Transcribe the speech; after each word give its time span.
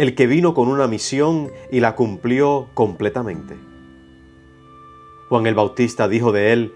el 0.00 0.14
que 0.14 0.26
vino 0.26 0.54
con 0.54 0.68
una 0.68 0.86
misión 0.86 1.50
y 1.70 1.80
la 1.80 1.94
cumplió 1.94 2.70
completamente. 2.72 3.54
Juan 5.28 5.46
el 5.46 5.54
Bautista 5.54 6.08
dijo 6.08 6.32
de 6.32 6.54
él 6.54 6.72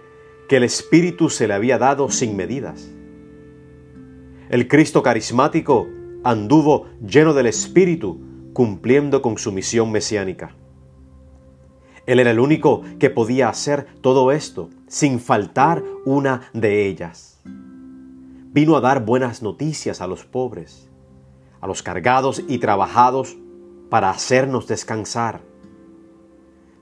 que 0.46 0.58
el 0.58 0.62
Espíritu 0.62 1.30
se 1.30 1.48
le 1.48 1.54
había 1.54 1.78
dado 1.78 2.10
sin 2.10 2.36
medidas. 2.36 2.92
El 4.50 4.68
Cristo 4.68 5.02
carismático 5.02 5.88
anduvo 6.22 6.88
lleno 7.00 7.32
del 7.32 7.46
Espíritu, 7.46 8.20
cumpliendo 8.52 9.22
con 9.22 9.38
su 9.38 9.52
misión 9.52 9.90
mesiánica. 9.90 10.54
Él 12.04 12.20
era 12.20 12.30
el 12.30 12.38
único 12.38 12.82
que 12.98 13.08
podía 13.08 13.48
hacer 13.48 13.86
todo 14.02 14.32
esto 14.32 14.68
sin 14.86 15.18
faltar 15.18 15.82
una 16.04 16.50
de 16.52 16.86
ellas. 16.86 17.40
Vino 18.52 18.76
a 18.76 18.82
dar 18.82 19.06
buenas 19.06 19.42
noticias 19.42 20.02
a 20.02 20.06
los 20.06 20.26
pobres 20.26 20.90
a 21.64 21.66
los 21.66 21.82
cargados 21.82 22.42
y 22.46 22.58
trabajados 22.58 23.38
para 23.88 24.10
hacernos 24.10 24.66
descansar. 24.66 25.40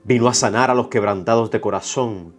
Vino 0.02 0.26
a 0.26 0.34
sanar 0.34 0.72
a 0.72 0.74
los 0.74 0.88
quebrantados 0.88 1.52
de 1.52 1.60
corazón, 1.60 2.34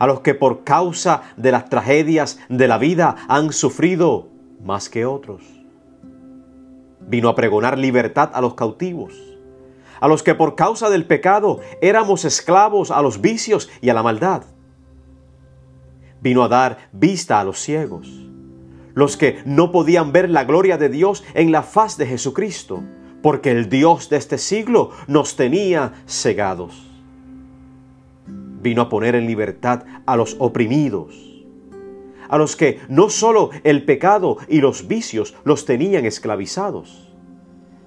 a 0.00 0.08
los 0.08 0.18
que 0.18 0.34
por 0.34 0.64
causa 0.64 1.22
de 1.36 1.52
las 1.52 1.68
tragedias 1.68 2.40
de 2.48 2.66
la 2.66 2.76
vida 2.76 3.14
han 3.28 3.52
sufrido 3.52 4.26
más 4.60 4.88
que 4.88 5.06
otros. 5.06 5.44
Vino 7.02 7.28
a 7.28 7.36
pregonar 7.36 7.78
libertad 7.78 8.30
a 8.34 8.40
los 8.40 8.54
cautivos, 8.54 9.14
a 10.00 10.08
los 10.08 10.24
que 10.24 10.34
por 10.34 10.56
causa 10.56 10.90
del 10.90 11.06
pecado 11.06 11.60
éramos 11.80 12.24
esclavos 12.24 12.90
a 12.90 13.00
los 13.00 13.20
vicios 13.20 13.70
y 13.80 13.90
a 13.90 13.94
la 13.94 14.02
maldad. 14.02 14.42
Vino 16.20 16.42
a 16.42 16.48
dar 16.48 16.78
vista 16.90 17.38
a 17.38 17.44
los 17.44 17.60
ciegos 17.60 18.29
los 19.00 19.16
que 19.16 19.42
no 19.46 19.72
podían 19.72 20.12
ver 20.12 20.28
la 20.28 20.44
gloria 20.44 20.76
de 20.76 20.90
Dios 20.90 21.24
en 21.34 21.50
la 21.50 21.62
faz 21.62 21.96
de 21.96 22.06
Jesucristo, 22.06 22.84
porque 23.22 23.50
el 23.50 23.70
Dios 23.70 24.10
de 24.10 24.18
este 24.18 24.36
siglo 24.36 24.90
nos 25.06 25.36
tenía 25.36 25.94
cegados. 26.06 26.86
Vino 28.62 28.82
a 28.82 28.88
poner 28.90 29.14
en 29.14 29.26
libertad 29.26 29.84
a 30.04 30.16
los 30.16 30.36
oprimidos, 30.38 31.14
a 32.28 32.36
los 32.36 32.56
que 32.56 32.80
no 32.88 33.08
solo 33.08 33.50
el 33.64 33.86
pecado 33.86 34.36
y 34.48 34.60
los 34.60 34.86
vicios 34.86 35.34
los 35.44 35.64
tenían 35.64 36.04
esclavizados, 36.04 37.10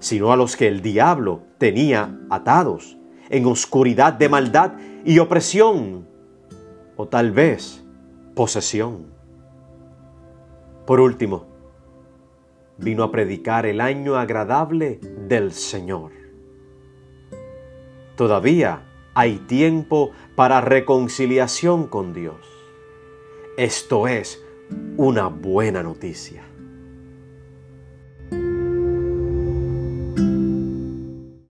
sino 0.00 0.32
a 0.32 0.36
los 0.36 0.56
que 0.56 0.66
el 0.66 0.82
diablo 0.82 1.42
tenía 1.58 2.18
atados 2.28 2.98
en 3.30 3.46
oscuridad 3.46 4.14
de 4.14 4.28
maldad 4.28 4.72
y 5.04 5.20
opresión, 5.20 6.08
o 6.96 7.06
tal 7.06 7.30
vez 7.30 7.84
posesión. 8.34 9.13
Por 10.86 11.00
último, 11.00 11.46
vino 12.76 13.04
a 13.04 13.10
predicar 13.10 13.66
el 13.66 13.80
año 13.80 14.16
agradable 14.16 15.00
del 15.28 15.52
Señor. 15.52 16.12
Todavía 18.16 18.82
hay 19.14 19.38
tiempo 19.38 20.12
para 20.34 20.60
reconciliación 20.60 21.86
con 21.86 22.12
Dios. 22.12 22.36
Esto 23.56 24.08
es 24.08 24.44
una 24.96 25.28
buena 25.28 25.82
noticia. 25.82 26.44